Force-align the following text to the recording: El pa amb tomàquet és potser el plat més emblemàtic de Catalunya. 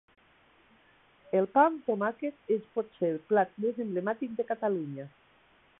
El 1.41 1.47
pa 1.57 1.65
amb 1.73 1.83
tomàquet 1.89 2.51
és 2.57 2.65
potser 2.79 3.13
el 3.13 3.23
plat 3.33 3.53
més 3.67 3.81
emblemàtic 3.87 4.37
de 4.41 4.51
Catalunya. 4.55 5.11